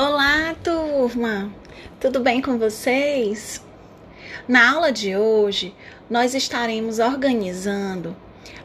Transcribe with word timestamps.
Olá, 0.00 0.54
turma! 0.62 1.52
Tudo 1.98 2.20
bem 2.20 2.40
com 2.40 2.56
vocês? 2.56 3.60
Na 4.46 4.74
aula 4.74 4.92
de 4.92 5.16
hoje, 5.16 5.74
nós 6.08 6.36
estaremos 6.36 7.00
organizando 7.00 8.16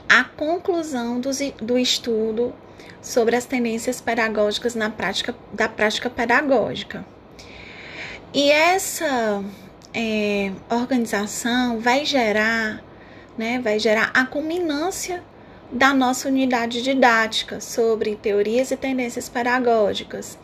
a 0.08 0.24
conclusão 0.24 1.20
do, 1.20 1.32
do 1.60 1.76
estudo 1.76 2.54
sobre 3.02 3.36
as 3.36 3.48
tendências 3.48 4.00
pedagógicas 4.00 4.76
na 4.76 4.92
prática 4.92 5.34
da 5.52 5.68
prática 5.68 6.08
pedagógica. 6.08 7.04
E 8.31 8.52
essa 8.52 9.44
é, 9.92 10.52
organização 10.70 11.79
vai 11.79 12.06
gerar, 12.06 12.84
né, 13.36 13.58
vai 13.58 13.79
gerar 13.79 14.12
a 14.13 14.24
culminância 14.24 15.24
da 15.72 15.96
nossa 15.96 16.27
unidade 16.27 16.84
didática 16.84 17.59
sobre 17.59 18.16
teorias 18.18 18.70
e 18.70 18.77
tendências 18.77 19.27
pedagógicas 19.27 20.38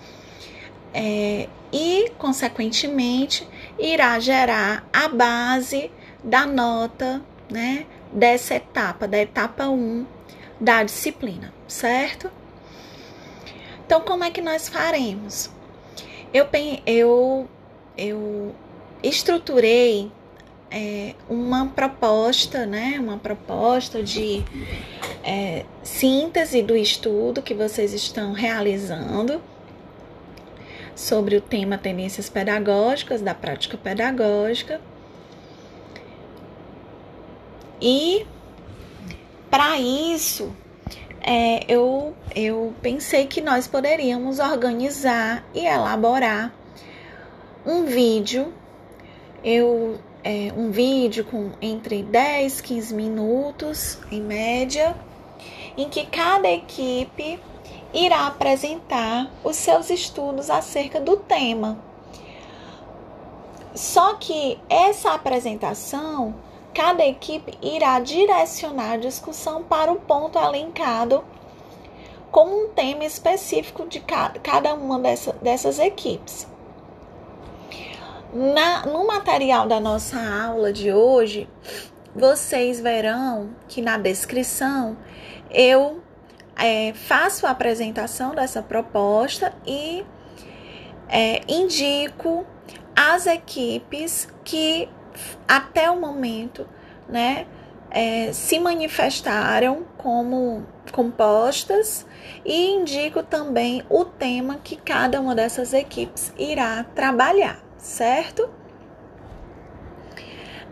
é, 0.94 1.48
e, 1.72 2.12
consequentemente, 2.18 3.48
irá 3.77 4.20
gerar 4.20 4.88
a 4.91 5.08
base 5.08 5.91
da 6.23 6.46
nota 6.46 7.22
né, 7.50 7.86
dessa 8.12 8.55
etapa, 8.55 9.08
da 9.08 9.18
etapa 9.20 9.68
1 9.68 10.05
da 10.60 10.84
disciplina, 10.84 11.54
certo? 11.68 12.30
Então, 13.86 14.02
como 14.02 14.23
é 14.23 14.32
que 14.32 14.41
nós 14.41 14.68
faremos? 14.68 15.49
Eu, 16.34 16.48
eu, 16.86 17.48
eu 17.98 18.54
estruturei 19.02 20.12
é, 20.70 21.16
uma 21.30 21.68
proposta, 21.68 22.66
né, 22.66 22.98
uma 22.99 23.18
proposta 23.18 24.04
de 24.04 24.44
é, 25.24 25.66
síntese 25.82 26.62
do 26.62 26.76
estudo 26.76 27.41
que 27.41 27.54
vocês 27.54 27.94
estão 27.94 28.34
realizando 28.34 29.41
sobre 30.99 31.38
o 31.38 31.41
tema 31.41 31.77
tendências 31.77 32.27
pedagógicas 32.30 33.21
da 33.21 33.34
prática 33.34 33.77
pedagógica. 33.77 34.82
E 37.82 38.26
para 39.49 39.79
isso, 39.79 40.54
é, 41.21 41.63
eu, 41.70 42.13
eu 42.35 42.74
pensei 42.82 43.26
que 43.27 43.40
nós 43.40 43.65
poderíamos 43.65 44.40
organizar 44.40 45.41
e 45.54 45.65
elaborar 45.65 46.54
um 47.65 47.85
vídeo. 47.85 48.54
Eu 49.41 49.98
é, 50.21 50.52
um 50.54 50.70
vídeo 50.70 51.24
com 51.24 51.52
entre 51.62 52.04
10 52.04 52.59
15 52.59 52.93
minutos 52.93 53.98
em 54.12 54.21
média, 54.21 54.93
em 55.77 55.87
que 55.87 56.05
cada 56.07 56.52
equipe 56.52 57.40
irá 57.93 58.27
apresentar 58.27 59.32
os 59.43 59.55
seus 59.55 59.90
estudos 59.90 60.49
acerca 60.49 60.99
do 60.99 61.18
tema. 61.18 61.77
Só 63.73 64.16
que 64.16 64.59
essa 64.69 65.13
apresentação, 65.13 66.35
cada 66.73 67.06
equipe 67.06 67.57
irá 67.62 68.00
direcionar 68.00 68.94
a 68.94 68.97
discussão 68.97 69.63
para 69.63 69.91
o 69.91 70.00
ponto 70.00 70.38
elencado 70.38 71.23
como 72.31 72.66
um 72.66 72.69
tema 72.69 73.06
específico 73.06 73.88
de 73.88 74.00
cada 74.00 74.74
uma 74.74 75.00
dessa, 75.00 75.34
dessas 75.34 75.79
equipes. 75.79 76.47
Na, 78.31 78.85
no 78.85 79.07
material 79.07 79.68
da 79.68 79.79
nossa 79.79 80.19
aula 80.19 80.72
de 80.72 80.94
hoje, 80.94 81.50
vocês 82.16 82.79
verão 82.79 83.50
que 83.68 83.81
na 83.81 83.97
descrição 83.97 84.96
eu 85.50 86.01
é, 86.59 86.94
faço 86.94 87.47
a 87.47 87.52
apresentação 87.52 88.35
dessa 88.35 88.62
proposta 88.62 89.53
e 89.66 90.06
é, 91.07 91.41
indico 91.47 92.46
as 92.96 93.25
equipes 93.25 94.28
que 94.44 94.90
até 95.47 95.90
o 95.90 96.00
momento 96.00 96.68
né, 97.07 97.47
é, 97.90 98.31
se 98.34 98.59
manifestaram 98.59 99.86
como 99.97 100.66
compostas 100.92 102.06
e 102.46 102.72
indico 102.72 103.24
também 103.24 103.84
o 103.90 104.03
tema 104.03 104.58
que 104.64 104.76
cada 104.76 105.22
uma 105.22 105.34
dessas 105.34 105.74
equipes 105.74 106.34
irá 106.38 106.84
trabalhar, 106.96 107.59
certo? 107.78 108.50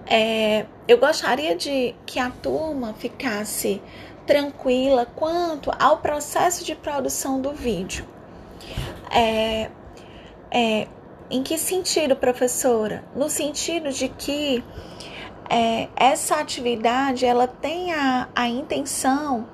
É, 0.09 0.65
eu 0.87 0.97
gostaria 0.97 1.55
de 1.55 1.93
que 2.05 2.17
a 2.17 2.29
turma 2.29 2.93
ficasse 2.93 3.81
tranquila 4.27 5.07
quanto 5.15 5.71
ao 5.79 5.97
processo 5.97 6.63
de 6.63 6.75
produção 6.75 7.41
do 7.41 7.53
vídeo. 7.53 8.05
É, 9.09 9.71
é, 10.51 10.87
em 11.31 11.41
que 11.41 11.57
sentido, 11.57 12.15
professora? 12.15 13.03
No 13.15 13.29
sentido 13.29 13.89
de 13.89 14.09
que 14.09 14.63
é, 15.49 15.87
essa 15.95 16.35
atividade 16.35 17.25
ela 17.25 17.47
tem 17.47 17.93
a, 17.93 18.27
a 18.35 18.47
intenção, 18.47 19.47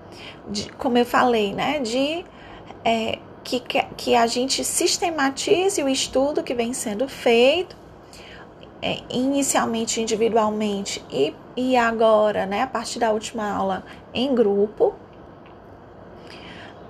de, 0.49 0.69
como 0.73 0.97
eu 0.97 1.05
falei, 1.05 1.53
né, 1.53 1.79
de 1.79 2.25
é, 2.83 3.19
que, 3.43 3.59
que 3.95 4.15
a 4.15 4.25
gente 4.25 4.63
sistematize 4.63 5.81
o 5.83 5.89
estudo 5.89 6.43
que 6.43 6.53
vem 6.53 6.73
sendo 6.73 7.07
feito, 7.07 7.75
é, 8.81 8.99
inicialmente 9.09 10.01
individualmente 10.01 11.03
e, 11.09 11.33
e 11.55 11.77
agora, 11.77 12.45
né, 12.45 12.63
a 12.63 12.67
partir 12.67 12.99
da 12.99 13.11
última 13.11 13.49
aula, 13.49 13.83
em 14.13 14.33
grupo. 14.33 14.95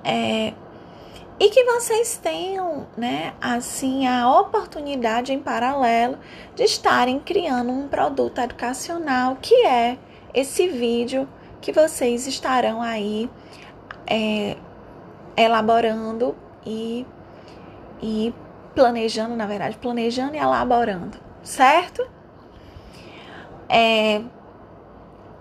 É, 0.03 0.53
e 1.39 1.49
que 1.49 1.63
vocês 1.63 2.17
tenham, 2.17 2.87
né, 2.95 3.33
assim, 3.41 4.07
a 4.07 4.29
oportunidade 4.39 5.33
em 5.33 5.39
paralelo 5.39 6.17
de 6.55 6.63
estarem 6.63 7.19
criando 7.19 7.71
um 7.71 7.87
produto 7.87 8.39
educacional 8.39 9.37
que 9.41 9.65
é 9.65 9.97
esse 10.33 10.67
vídeo 10.67 11.27
que 11.59 11.71
vocês 11.71 12.27
estarão 12.27 12.81
aí 12.81 13.29
é, 14.05 14.57
elaborando 15.35 16.35
e, 16.65 17.05
e 18.01 18.33
planejando, 18.75 19.35
na 19.35 19.45
verdade, 19.45 19.77
planejando 19.77 20.35
e 20.35 20.37
elaborando, 20.37 21.17
certo? 21.41 22.07
É, 23.69 24.21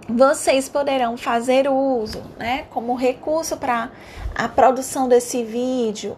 vocês 0.09 0.69
poderão 0.69 1.17
fazer 1.17 1.69
uso, 1.69 2.23
né, 2.39 2.67
como 2.71 2.95
recurso 2.95 3.57
para 3.57 3.91
a 4.35 4.49
produção 4.49 5.09
desse 5.09 5.43
vídeo. 5.45 6.17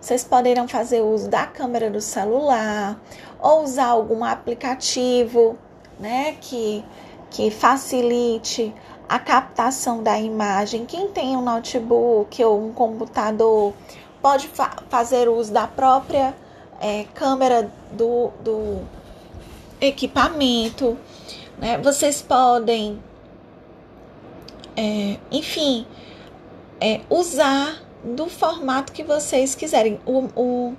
Vocês 0.00 0.24
poderão 0.24 0.66
fazer 0.66 1.02
uso 1.02 1.28
da 1.28 1.46
câmera 1.46 1.90
do 1.90 2.00
celular 2.00 2.98
ou 3.38 3.62
usar 3.62 3.86
algum 3.86 4.24
aplicativo, 4.24 5.56
né, 5.98 6.36
que 6.40 6.84
que 7.30 7.48
facilite 7.48 8.74
a 9.08 9.18
captação 9.18 10.02
da 10.02 10.18
imagem. 10.18 10.84
Quem 10.84 11.08
tem 11.08 11.36
um 11.36 11.42
notebook 11.42 12.42
ou 12.44 12.66
um 12.66 12.72
computador 12.72 13.72
pode 14.20 14.48
fa 14.48 14.76
fazer 14.88 15.28
uso 15.28 15.52
da 15.52 15.66
própria 15.66 16.34
é, 16.80 17.04
câmera 17.14 17.70
do, 17.92 18.30
do 18.42 18.80
equipamento. 19.80 20.98
Né? 21.58 21.78
Vocês 21.78 22.20
podem 22.20 23.00
é, 24.80 25.18
enfim, 25.30 25.86
é, 26.80 27.02
usar 27.10 27.82
do 28.02 28.30
formato 28.30 28.94
que 28.94 29.04
vocês 29.04 29.54
quiserem. 29.54 30.00
O, 30.06 30.20
o, 30.34 30.76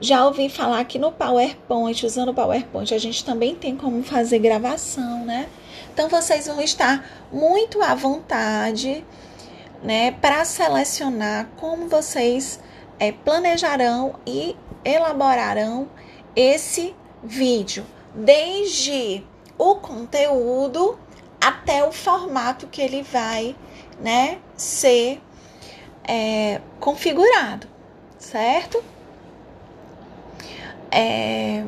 já 0.00 0.24
ouvi 0.24 0.48
falar 0.48 0.82
que 0.86 0.98
no 0.98 1.12
PowerPoint, 1.12 2.06
usando 2.06 2.30
o 2.30 2.34
PowerPoint, 2.34 2.94
a 2.94 2.98
gente 2.98 3.22
também 3.22 3.54
tem 3.54 3.76
como 3.76 4.02
fazer 4.02 4.38
gravação, 4.38 5.26
né? 5.26 5.46
Então 5.92 6.08
vocês 6.08 6.46
vão 6.46 6.58
estar 6.62 7.04
muito 7.30 7.82
à 7.82 7.94
vontade, 7.94 9.04
né, 9.82 10.12
para 10.12 10.44
selecionar 10.44 11.50
como 11.56 11.86
vocês 11.86 12.58
é, 12.98 13.12
planejarão 13.12 14.14
e 14.26 14.56
elaborarão 14.84 15.88
esse 16.34 16.94
vídeo, 17.22 17.84
desde 18.14 19.22
o 19.58 19.74
conteúdo 19.76 20.98
até 21.40 21.84
o 21.84 21.92
formato 21.92 22.66
que 22.66 22.80
ele 22.80 23.02
vai, 23.02 23.56
né, 24.00 24.38
ser 24.56 25.20
é, 26.04 26.60
configurado, 26.80 27.66
certo? 28.18 28.82
É, 30.90 31.64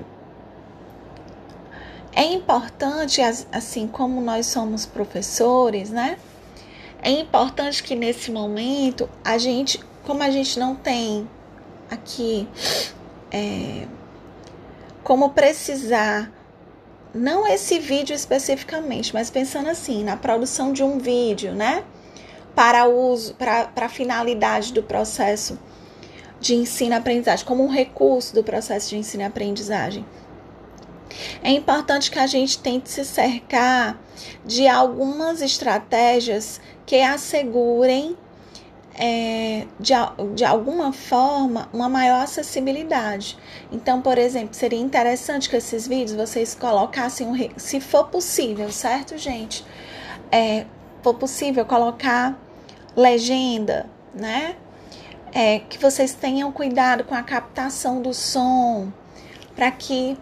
é 2.13 2.25
importante, 2.25 3.21
assim 3.53 3.87
como 3.87 4.21
nós 4.21 4.47
somos 4.47 4.87
professores, 4.87 5.91
né? 5.91 6.19
É 7.03 7.11
importante 7.11 7.83
que 7.83 7.95
nesse 7.95 8.31
momento 8.31 9.09
a 9.25 9.39
gente, 9.39 9.81
como 10.05 10.23
a 10.23 10.31
gente 10.31 10.59
não 10.59 10.75
tem 10.75 11.29
aqui 11.91 12.47
é, 13.31 13.87
como 15.03 15.31
precisar 15.31 16.31
não 17.15 17.47
esse 17.47 17.79
vídeo 17.79 18.15
especificamente, 18.15 19.13
mas 19.13 19.31
pensando 19.31 19.69
assim, 19.69 20.05
na 20.05 20.17
produção 20.17 20.73
de 20.73 20.83
um 20.83 20.99
vídeo, 20.99 21.53
né? 21.53 21.85
Para 22.55 22.87
uso, 22.87 23.35
para 23.35 23.71
a 23.77 23.89
finalidade 23.89 24.73
do 24.73 24.83
processo 24.83 25.59
de 26.41 26.55
ensino-aprendizagem, 26.55 27.45
como 27.45 27.65
um 27.65 27.69
recurso 27.69 28.35
do 28.35 28.43
processo 28.43 28.91
de 28.91 28.97
ensino-aprendizagem. 28.97 30.05
É 31.43 31.51
importante 31.51 32.11
que 32.11 32.19
a 32.19 32.27
gente 32.27 32.59
tente 32.59 32.89
se 32.89 33.05
cercar 33.05 34.01
de 34.45 34.67
algumas 34.67 35.43
estratégias 35.43 36.61
que 36.87 37.01
assegurem, 37.01 38.17
é, 38.95 39.67
de, 39.79 39.93
de 40.35 40.45
alguma 40.45 40.93
forma, 40.93 41.69
uma 41.73 41.89
maior 41.89 42.23
acessibilidade. 42.23 43.39
Então, 43.71 44.01
por 44.01 44.19
exemplo, 44.19 44.55
seria 44.55 44.81
interessante 44.81 45.49
que 45.49 45.57
esses 45.57 45.87
vídeos 45.87 46.17
vocês 46.17 46.55
colocassem, 46.55 47.27
um, 47.27 47.37
se 47.57 47.81
for 47.81 48.09
possível, 48.09 48.71
certo, 48.71 49.17
gente? 49.17 49.65
É, 50.31 50.67
for 51.03 51.15
possível 51.15 51.65
colocar 51.65 52.39
legenda, 52.97 53.87
né? 54.15 54.57
É, 55.33 55.61
que 55.61 55.79
vocês 55.79 56.13
tenham 56.13 56.51
cuidado 56.51 57.05
com 57.05 57.15
a 57.15 57.23
captação 57.23 58.03
do 58.03 58.13
som, 58.13 58.93
para 59.55 59.71
que 59.71 60.19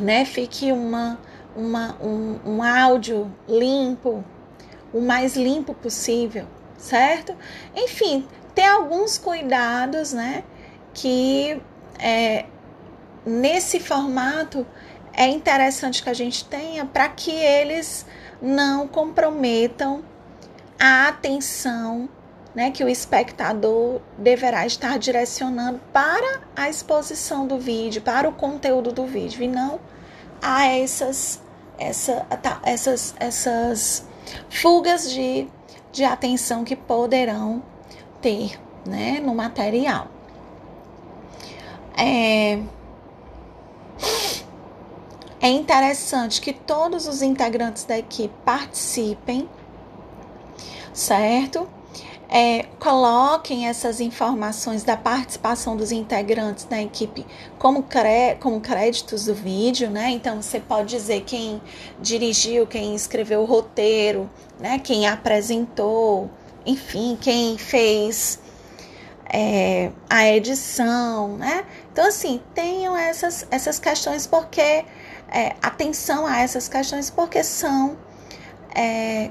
né, 0.00 0.24
fique 0.24 0.70
uma, 0.70 1.18
uma, 1.56 1.96
um, 2.00 2.38
um 2.46 2.62
áudio 2.62 3.32
limpo, 3.48 4.24
o 4.92 5.00
mais 5.00 5.36
limpo 5.36 5.74
possível, 5.74 6.46
certo? 6.78 7.34
Enfim, 7.74 8.26
tem 8.54 8.66
alguns 8.66 9.18
cuidados, 9.18 10.12
né, 10.12 10.44
que 10.94 11.60
é, 11.98 12.46
nesse 13.24 13.80
formato 13.80 14.66
é 15.12 15.26
interessante 15.26 16.02
que 16.02 16.10
a 16.10 16.14
gente 16.14 16.44
tenha 16.44 16.84
para 16.84 17.08
que 17.08 17.30
eles 17.30 18.06
não 18.40 18.86
comprometam 18.86 20.04
a 20.78 21.08
atenção 21.08 22.08
né, 22.56 22.70
que 22.70 22.82
o 22.82 22.88
espectador 22.88 24.00
deverá 24.16 24.64
estar 24.64 24.98
direcionando 24.98 25.78
para 25.92 26.40
a 26.56 26.70
exposição 26.70 27.46
do 27.46 27.58
vídeo, 27.58 28.00
para 28.00 28.26
o 28.26 28.32
conteúdo 28.32 28.90
do 28.92 29.04
vídeo, 29.04 29.42
e 29.42 29.46
não 29.46 29.78
a 30.40 30.66
essas, 30.66 31.42
essa, 31.78 32.20
tá, 32.42 32.58
essas, 32.64 33.14
essas 33.20 34.06
fugas 34.48 35.10
de, 35.10 35.46
de 35.96 36.04
atenção 36.04 36.62
que 36.62 36.76
poderão 36.76 37.62
ter 38.20 38.60
né, 38.86 39.18
no 39.18 39.34
material. 39.34 40.08
É, 41.96 42.60
é 45.40 45.48
interessante 45.48 46.40
que 46.40 46.52
todos 46.52 47.08
os 47.08 47.22
integrantes 47.22 47.84
da 47.84 47.98
equipe 47.98 48.34
participem, 48.44 49.48
certo? 50.92 51.66
É, 52.28 52.64
coloquem 52.80 53.68
essas 53.68 54.00
informações 54.00 54.82
da 54.82 54.96
participação 54.96 55.76
dos 55.76 55.92
integrantes 55.92 56.64
da 56.64 56.82
equipe 56.82 57.24
como, 57.58 57.84
cré 57.84 58.36
como 58.40 58.60
créditos 58.60 59.26
do 59.26 59.34
vídeo, 59.34 59.88
né? 59.90 60.10
Então 60.10 60.42
você 60.42 60.58
pode 60.58 60.88
dizer 60.88 61.22
quem 61.22 61.60
dirigiu, 62.00 62.66
quem 62.66 62.94
escreveu 62.94 63.42
o 63.42 63.44
roteiro, 63.44 64.28
né? 64.58 64.78
Quem 64.80 65.06
apresentou, 65.06 66.28
enfim, 66.64 67.16
quem 67.20 67.56
fez 67.56 68.40
é, 69.32 69.90
a 70.08 70.28
edição, 70.28 71.36
né? 71.36 71.64
Então, 71.92 72.06
assim, 72.06 72.40
tenham 72.54 72.96
essas, 72.96 73.46
essas 73.50 73.78
questões 73.78 74.26
porque 74.26 74.84
é, 75.28 75.54
atenção 75.62 76.26
a 76.26 76.38
essas 76.38 76.68
questões 76.68 77.08
porque 77.10 77.42
são 77.42 77.96
é, 78.74 79.30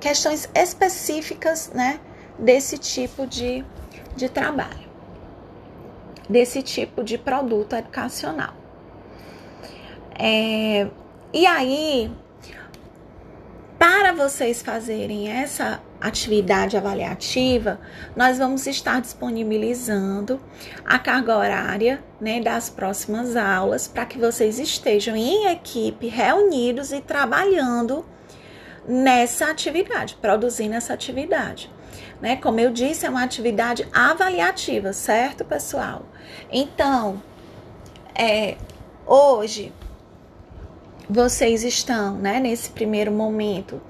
questões 0.00 0.48
específicas, 0.54 1.70
né? 1.74 1.98
Desse 2.38 2.78
tipo 2.78 3.26
de, 3.26 3.64
de 4.14 4.28
trabalho, 4.28 4.86
desse 6.28 6.62
tipo 6.62 7.02
de 7.02 7.16
produto 7.16 7.74
educacional. 7.74 8.54
É, 10.18 10.88
e 11.32 11.46
aí, 11.46 12.10
para 13.78 14.12
vocês 14.12 14.62
fazerem 14.62 15.28
essa 15.28 15.82
atividade 16.00 16.76
avaliativa, 16.76 17.80
nós 18.14 18.38
vamos 18.38 18.66
estar 18.66 19.00
disponibilizando 19.00 20.40
a 20.84 20.98
carga 20.98 21.36
horária 21.36 22.02
né, 22.20 22.40
das 22.40 22.70
próximas 22.70 23.36
aulas 23.36 23.88
para 23.88 24.06
que 24.06 24.18
vocês 24.18 24.58
estejam 24.58 25.16
em 25.16 25.46
equipe, 25.48 26.06
reunidos 26.06 26.92
e 26.92 27.00
trabalhando 27.00 28.04
nessa 28.86 29.50
atividade, 29.50 30.16
produzindo 30.20 30.74
essa 30.74 30.94
atividade 30.94 31.70
né? 32.20 32.36
Como 32.36 32.60
eu 32.60 32.70
disse, 32.70 33.06
é 33.06 33.10
uma 33.10 33.22
atividade 33.22 33.86
avaliativa, 33.92 34.92
certo, 34.92 35.44
pessoal? 35.44 36.06
Então, 36.50 37.22
é, 38.14 38.56
hoje 39.06 39.72
vocês 41.08 41.62
estão, 41.62 42.16
né, 42.16 42.40
nesse 42.40 42.70
primeiro 42.70 43.12
momento, 43.12 43.80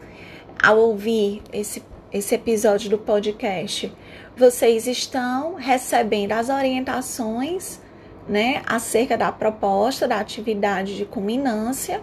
ao 0.63 0.79
ouvir 0.79 1.43
esse, 1.53 1.83
esse 2.13 2.35
episódio 2.35 2.91
do 2.91 2.99
podcast, 2.99 3.93
vocês 4.37 4.87
estão 4.87 5.55
recebendo 5.55 6.33
as 6.33 6.49
orientações, 6.51 7.81
né, 8.29 8.63
acerca 8.67 9.17
da 9.17 9.33
proposta 9.33 10.07
da 10.07 10.19
atividade 10.19 10.97
de 10.97 11.05
culminância 11.05 12.03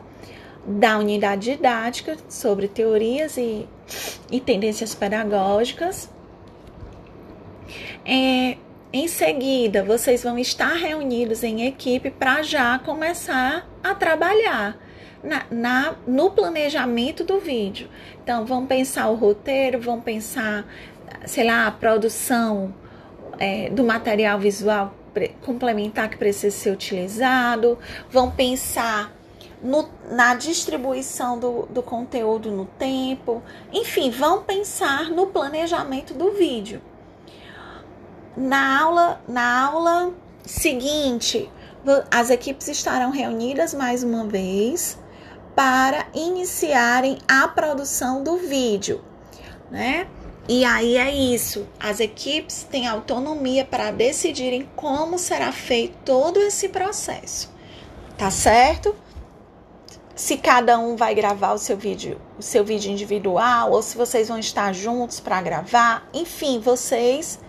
da 0.66 0.98
unidade 0.98 1.52
didática 1.52 2.16
sobre 2.30 2.68
teorias 2.68 3.38
e, 3.38 3.68
e 4.32 4.40
tendências 4.40 4.96
pedagógicas. 4.96 6.10
É, 8.06 8.58
em 8.92 9.08
seguida, 9.08 9.84
vocês 9.84 10.24
vão 10.24 10.38
estar 10.38 10.74
reunidos 10.74 11.44
em 11.44 11.66
equipe 11.66 12.12
para 12.12 12.42
já 12.42 12.78
começar 12.80 13.68
a 13.84 13.96
trabalhar 13.96 14.78
na, 15.24 15.46
na, 15.50 15.96
no 16.06 16.32
planejamento 16.32 17.24
do 17.24 17.40
vídeo. 17.40 17.90
Então, 18.22 18.46
vão 18.46 18.66
pensar 18.66 19.10
o 19.10 19.16
roteiro, 19.16 19.80
vão 19.80 20.00
pensar, 20.00 20.66
sei 21.26 21.46
lá, 21.46 21.66
a 21.66 21.72
produção 21.72 22.74
é, 23.40 23.70
do 23.70 23.84
material 23.84 24.38
visual 24.40 24.94
complementar 25.42 26.10
que 26.10 26.18
precisa 26.18 26.56
ser 26.56 26.72
utilizado, 26.72 27.78
vão 28.10 28.32
pensar 28.32 29.12
no, 29.62 29.88
na 30.12 30.36
distribuição 30.36 31.40
do, 31.40 31.66
do 31.68 31.82
conteúdo 31.82 32.52
no 32.52 32.66
tempo, 32.66 33.42
enfim, 33.72 34.10
vão 34.12 34.44
pensar 34.44 35.10
no 35.10 35.28
planejamento 35.28 36.14
do 36.14 36.32
vídeo. 36.32 36.82
Na 38.36 38.82
aula, 38.82 39.22
na 39.28 39.66
aula 39.68 40.14
seguinte, 40.46 41.50
as 42.12 42.30
equipes 42.30 42.68
estarão 42.68 43.12
reunidas 43.12 43.74
mais 43.74 44.04
uma 44.04 44.26
vez 44.26 44.98
para 45.56 46.08
iniciarem 46.14 47.20
a 47.28 47.48
produção 47.48 48.24
do 48.24 48.38
vídeo, 48.38 49.04
né? 49.70 50.08
E 50.48 50.66
aí 50.66 50.98
é 50.98 51.14
isso, 51.14 51.66
as 51.80 52.02
equipes 52.02 52.68
têm 52.70 52.86
autonomia 52.86 53.64
para 53.64 53.92
decidirem 53.92 54.70
como 54.76 55.18
será 55.18 55.54
feito 55.54 55.96
todo 56.04 56.38
esse 56.38 56.68
processo, 56.68 57.50
tá 58.18 58.30
certo? 58.30 58.94
Se 60.16 60.38
cada 60.38 60.78
um 60.78 60.96
vai 60.96 61.16
gravar 61.16 61.54
o 61.54 61.58
seu 61.58 61.76
vídeo, 61.76 62.20
o 62.38 62.42
seu 62.42 62.64
vídeo 62.64 62.92
individual, 62.92 63.72
ou 63.72 63.82
se 63.82 63.98
vocês 63.98 64.28
vão 64.28 64.38
estar 64.38 64.74
juntos 64.74 65.20
para 65.20 65.42
gravar, 65.42 66.08
enfim, 66.14 66.60
vocês 66.60 67.40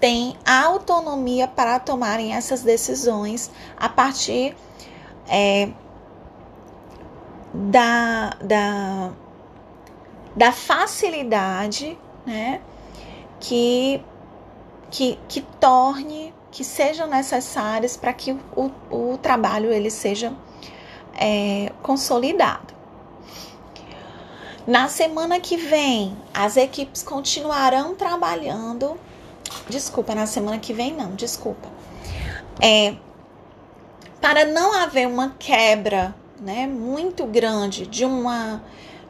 têm 0.00 0.36
autonomia 0.44 1.46
para 1.46 1.78
tomarem 1.78 2.34
essas 2.34 2.62
decisões 2.62 3.50
a 3.76 3.88
partir 3.88 4.56
é, 5.28 5.68
da, 7.54 8.30
da, 8.42 9.10
da 10.34 10.52
facilidade, 10.52 11.96
né, 12.26 12.60
que, 13.38 14.02
que, 14.90 15.18
que 15.28 15.42
torne, 15.60 16.34
que 16.50 16.64
sejam 16.64 17.06
necessárias 17.06 17.96
para 17.96 18.12
que 18.12 18.32
o, 18.56 18.70
o 18.90 19.18
trabalho 19.18 19.72
ele 19.72 19.90
seja 19.90 20.32
é, 21.20 21.70
consolidado. 21.82 22.74
Na 24.66 24.88
semana 24.88 25.38
que 25.38 25.56
vem, 25.56 26.16
as 26.32 26.56
equipes 26.56 27.02
continuarão 27.02 27.94
trabalhando. 27.94 28.98
Desculpa, 29.68 30.14
na 30.14 30.26
semana 30.26 30.58
que 30.58 30.72
vem 30.72 30.94
não, 30.94 31.14
desculpa. 31.14 31.68
É, 32.60 32.94
para 34.20 34.44
não 34.44 34.72
haver 34.74 35.06
uma 35.06 35.34
quebra, 35.38 36.14
né, 36.40 36.66
muito 36.66 37.24
grande 37.26 37.86
de 37.86 38.04
uma 38.04 38.62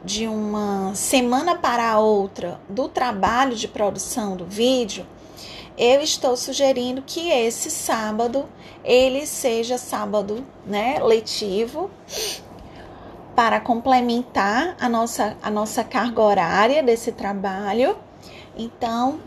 de 0.03 0.27
uma 0.27 0.95
semana 0.95 1.55
para 1.55 1.99
outra 1.99 2.59
do 2.67 2.87
trabalho 2.87 3.55
de 3.55 3.67
produção 3.67 4.35
do 4.35 4.45
vídeo, 4.45 5.05
eu 5.77 6.01
estou 6.01 6.35
sugerindo 6.35 7.01
que 7.01 7.29
esse 7.29 7.69
sábado 7.71 8.45
ele 8.83 9.25
seja 9.25 9.77
sábado, 9.77 10.45
né, 10.65 10.99
letivo, 11.01 11.89
para 13.35 13.59
complementar 13.59 14.75
a 14.79 14.89
nossa, 14.89 15.37
a 15.41 15.49
nossa 15.49 15.83
carga 15.83 16.21
horária 16.21 16.83
desse 16.83 17.11
trabalho. 17.11 17.97
Então, 18.57 19.19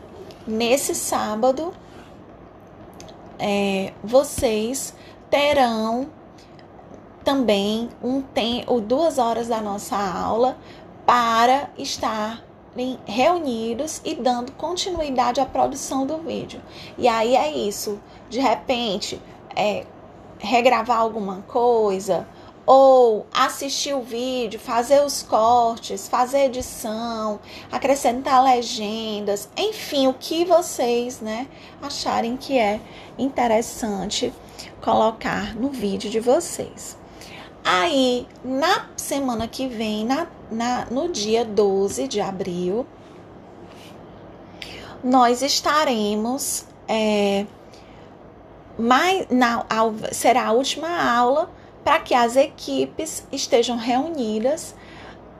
nesse 0.46 0.94
sábado, 0.94 1.72
é, 3.38 3.92
vocês 4.02 4.94
terão 5.30 6.08
também 7.24 7.88
um 8.02 8.20
tempo, 8.20 8.80
duas 8.80 9.18
horas 9.18 9.48
da 9.48 9.60
nossa 9.60 9.96
aula 9.96 10.56
para 11.06 11.70
estar 11.78 12.44
reunidos 13.06 14.00
e 14.04 14.14
dando 14.14 14.52
continuidade 14.52 15.40
à 15.40 15.46
produção 15.46 16.06
do 16.06 16.18
vídeo. 16.18 16.60
E 16.98 17.06
aí 17.06 17.36
é 17.36 17.50
isso. 17.50 18.00
De 18.28 18.40
repente, 18.40 19.20
é, 19.54 19.84
regravar 20.38 20.98
alguma 20.98 21.42
coisa, 21.42 22.26
ou 22.66 23.26
assistir 23.32 23.94
o 23.94 24.02
vídeo, 24.02 24.58
fazer 24.58 25.04
os 25.04 25.22
cortes, 25.22 26.08
fazer 26.08 26.46
edição, 26.46 27.38
acrescentar 27.70 28.42
legendas, 28.42 29.48
enfim, 29.56 30.06
o 30.06 30.14
que 30.14 30.44
vocês, 30.44 31.20
né, 31.20 31.46
acharem 31.82 32.36
que 32.36 32.58
é 32.58 32.80
interessante 33.18 34.32
colocar 34.80 35.54
no 35.54 35.68
vídeo 35.68 36.10
de 36.10 36.20
vocês. 36.20 36.96
Aí, 37.64 38.26
na 38.44 38.88
semana 38.96 39.48
que 39.48 39.66
vem, 39.66 40.04
na, 40.04 40.26
na, 40.50 40.86
no 40.90 41.08
dia 41.08 41.44
12 41.44 42.08
de 42.08 42.20
abril, 42.20 42.86
nós 45.02 45.42
estaremos. 45.42 46.66
É, 46.88 47.46
mais, 48.78 49.26
na, 49.30 49.64
será 50.12 50.46
a 50.46 50.52
última 50.52 50.88
aula 50.88 51.50
para 51.84 52.00
que 52.00 52.14
as 52.14 52.34
equipes 52.34 53.26
estejam 53.30 53.76
reunidas 53.76 54.74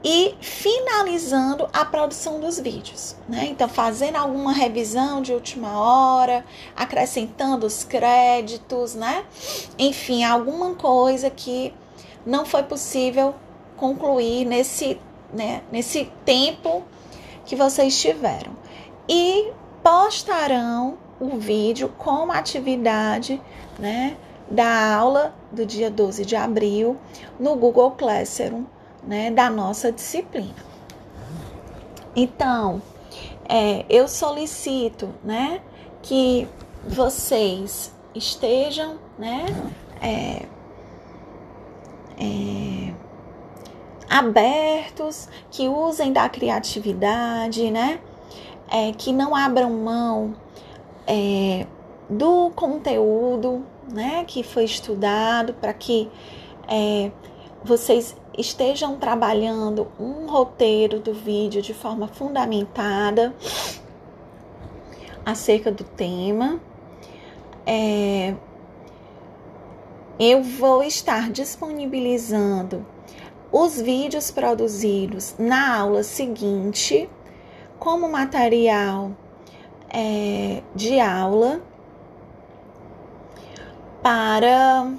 e 0.05 0.35
finalizando 0.39 1.67
a 1.73 1.83
produção 1.83 2.39
dos 2.39 2.61
vídeos, 2.61 3.17
né? 3.27 3.47
Então, 3.47 3.67
fazendo 3.67 4.17
alguma 4.17 4.53
revisão 4.53 5.23
de 5.23 5.33
última 5.33 5.81
hora, 5.81 6.45
acrescentando 6.77 7.67
os 7.67 7.85
créditos, 7.85 8.95
né? 8.95 9.25
Enfim, 9.79 10.23
alguma 10.23 10.75
coisa 10.75 11.31
que 11.31 11.73
não 12.27 12.45
foi 12.45 12.63
possível 12.63 13.35
concluir 13.85 14.47
nesse, 14.47 14.99
né, 15.31 15.62
nesse 15.71 16.11
tempo 16.25 16.83
que 17.45 17.55
vocês 17.55 18.00
tiveram. 18.00 18.53
E 19.07 19.53
postarão 19.83 20.97
o 21.21 21.37
vídeo 21.37 21.91
com 21.99 22.33
a 22.33 22.38
atividade, 22.38 23.41
né, 23.79 24.17
da 24.50 24.95
aula 24.95 25.35
do 25.53 25.67
dia 25.67 25.91
12 25.91 26.25
de 26.25 26.35
abril 26.35 26.97
no 27.38 27.57
Google 27.57 27.91
Classroom, 27.91 28.64
né, 29.03 29.31
da 29.31 29.50
nossa 29.50 29.93
disciplina. 29.93 30.55
Então, 32.17 32.81
é, 33.47 33.85
eu 33.91 34.09
solicito, 34.09 35.11
né, 35.23 35.61
que 36.00 36.49
vocês 36.88 37.93
estejam, 38.14 38.99
né, 39.19 39.45
é, 40.00 40.47
é, 42.19 42.63
abertos, 44.14 45.28
que 45.50 45.66
usem 45.66 46.12
da 46.12 46.28
criatividade, 46.28 47.68
né, 47.68 47.99
é, 48.71 48.92
que 48.92 49.12
não 49.12 49.35
abram 49.35 49.71
mão 49.71 50.37
é, 51.04 51.66
do 52.09 52.49
conteúdo 52.50 53.64
né, 53.92 54.25
que 54.25 54.44
foi 54.44 54.62
estudado 54.62 55.52
para 55.54 55.73
que 55.75 56.09
é, 56.68 57.11
vocês 57.64 58.16
estejam 58.38 58.97
trabalhando 58.99 59.88
um 59.99 60.26
roteiro 60.28 61.00
do 61.00 61.12
vídeo 61.12 61.61
de 61.61 61.75
forma 61.75 62.06
fundamentada 62.06 63.35
acerca 65.26 65.73
do 65.73 65.83
tema. 65.83 66.61
É, 67.66 68.37
eu 70.21 70.40
vou 70.40 70.85
estar 70.85 71.33
disponibilizando 71.33 72.94
os 73.57 73.81
vídeos 73.81 74.33
produzidos 74.33 75.37
na 75.39 75.79
aula 75.79 76.03
seguinte 76.03 77.09
como 77.79 78.09
material 78.09 79.13
é, 79.89 80.61
de 80.75 80.99
aula 80.99 81.63
para, 84.03 84.93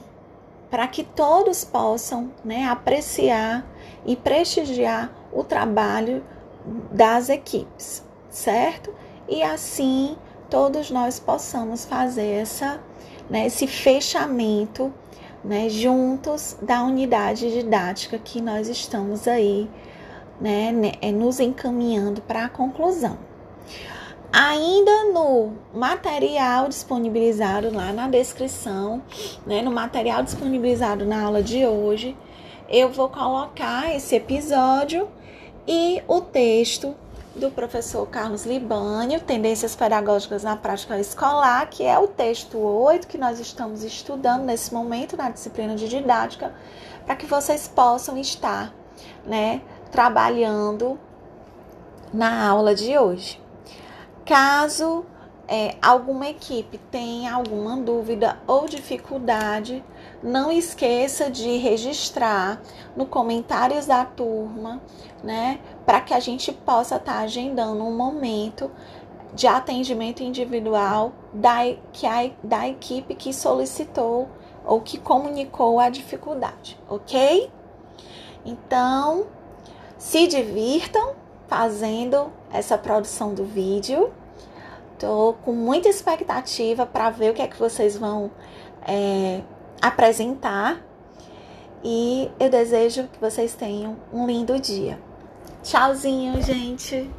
para 0.72 0.88
que 0.88 1.04
todos 1.04 1.66
possam 1.66 2.32
né, 2.46 2.66
apreciar 2.70 3.68
e 4.06 4.16
prestigiar 4.16 5.14
o 5.34 5.44
trabalho 5.44 6.24
das 6.90 7.28
equipes, 7.28 8.06
certo? 8.30 8.96
E 9.28 9.44
assim 9.44 10.16
todos 10.50 10.90
nós 10.90 11.20
possamos 11.20 11.84
fazer 11.84 12.36
essa, 12.36 12.80
né, 13.30 13.48
esse 13.48 13.68
fechamento 13.68 14.94
né, 15.46 15.70
juntos 15.70 16.58
da 16.62 16.84
unidade 16.84 17.52
didática 17.52 18.18
que 18.18 18.42
nós 18.42 18.68
estamos 18.68 19.28
aí 19.28 19.70
né, 20.42 20.72
né 20.72 21.12
nos 21.12 21.40
encaminhando 21.40 22.22
para 22.22 22.46
a 22.46 22.50
conclusão. 22.50 23.18
Ainda 24.34 25.14
no 25.14 25.54
material 25.74 26.68
disponibilizado 26.68 27.74
lá 27.74 27.94
na 27.94 28.10
descrição, 28.10 29.02
né, 29.46 29.62
no 29.62 29.72
material 29.72 30.24
disponibilizado 30.24 31.06
na 31.06 31.24
aula 31.24 31.42
de 31.42 31.66
hoje, 31.66 32.18
eu 32.68 32.92
vou 32.92 33.08
colocar 33.08 33.96
esse 33.96 34.16
episódio 34.16 35.08
e 35.68 36.02
o 36.08 36.20
texto 36.20 36.96
do 37.36 37.52
professor 37.52 38.08
Carlos 38.08 38.46
Libânio, 38.46 39.20
Tendências 39.20 39.76
Pedagógicas 39.76 40.44
na 40.44 40.56
Prática 40.56 40.98
Escolar, 40.98 41.70
que 41.70 41.84
é 41.84 42.00
o 42.00 42.08
texto 42.08 42.58
8 42.58 43.08
que 43.08 43.18
nós 43.18 43.40
estamos 43.40 43.84
estudando 43.84 44.44
nesse 44.44 44.74
momento 44.74 45.18
na 45.18 45.30
disciplina 45.30 45.76
de 45.76 45.90
didática, 45.90 46.54
para 47.06 47.16
que 47.16 47.26
vocês 47.26 47.68
possam 47.68 48.18
estar 48.18 48.74
né, 49.26 49.62
trabalhando 49.92 50.98
na 52.14 52.48
aula 52.48 52.74
de 52.74 52.98
hoje. 52.98 53.42
Caso 54.26 55.06
é, 55.48 55.76
alguma 55.82 56.28
equipe 56.28 56.78
tenha 56.90 57.34
alguma 57.34 57.76
dúvida 57.78 58.40
ou 58.48 58.66
dificuldade, 58.66 59.84
não 60.22 60.52
esqueça 60.52 61.30
de 61.30 61.58
registrar 61.58 62.62
no 62.96 63.06
comentários 63.06 63.86
da 63.86 64.06
turma, 64.06 64.82
né, 65.24 65.60
para 65.86 66.02
que 66.02 66.14
a 66.14 66.20
gente 66.20 66.52
possa 66.52 66.96
estar 66.96 67.14
tá 67.14 67.20
agendando 67.20 67.84
um 67.84 67.96
momento 67.96 68.72
de 69.34 69.48
atendimento 69.48 70.24
individual 70.24 71.12
da, 71.34 71.58
que 71.92 72.08
a, 72.08 72.32
da 72.44 72.68
equipe 72.68 73.16
que 73.16 73.34
solicitou 73.34 74.30
ou 74.66 74.82
que 74.82 74.98
comunicou 74.98 75.80
a 75.80 75.90
dificuldade, 75.90 76.80
ok? 76.90 77.52
Então, 78.46 79.28
se 79.98 80.28
divirtam 80.28 81.16
fazendo 81.48 82.32
essa 82.52 82.78
produção 82.78 83.34
do 83.34 83.44
vídeo. 83.44 84.12
Tô 84.98 85.36
com 85.44 85.52
muita 85.52 85.90
expectativa 85.90 86.86
para 86.86 87.10
ver 87.10 87.32
o 87.32 87.34
que 87.34 87.42
é 87.42 87.48
que 87.48 87.58
vocês 87.58 87.98
vão 87.98 88.32
é, 88.88 89.42
apresentar. 89.82 90.82
E 91.84 92.32
eu 92.40 92.50
desejo 92.50 93.08
que 93.08 93.20
vocês 93.20 93.54
tenham 93.54 93.96
um 94.12 94.26
lindo 94.26 94.60
dia. 94.60 95.00
Tchauzinho, 95.64 96.42
gente! 96.42 97.10